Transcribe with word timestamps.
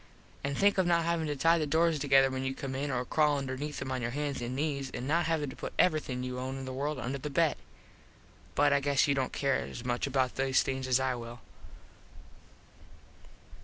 An 0.43 0.55
think 0.55 0.79
of 0.79 0.87
not 0.87 1.05
havin 1.05 1.27
to 1.27 1.35
tie 1.35 1.59
the 1.59 1.67
doors 1.67 1.99
together 1.99 2.31
when 2.31 2.43
you 2.43 2.55
come 2.55 2.73
in 2.73 2.89
or 2.89 3.05
crawl 3.05 3.37
underneath 3.37 3.79
em 3.83 3.91
on 3.91 4.01
your 4.01 4.09
hans 4.09 4.41
and 4.41 4.55
nees 4.55 4.89
and 4.91 5.07
not 5.07 5.27
havin 5.27 5.47
to 5.51 5.55
put 5.55 5.73
everything 5.77 6.23
you 6.23 6.39
own 6.39 6.57
in 6.57 6.65
the 6.65 6.73
world 6.73 6.97
under 6.97 7.19
the 7.19 7.29
bed. 7.29 7.55
But 8.55 8.73
I 8.73 8.79
guess 8.79 9.07
you 9.07 9.13
dont 9.13 9.31
care 9.31 9.57
as 9.57 9.85
much 9.85 10.07
about 10.07 10.37
these 10.37 10.63
things 10.63 10.87
as 10.87 10.99
I 10.99 11.13
will. 11.13 11.41